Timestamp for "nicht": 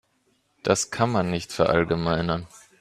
1.29-1.53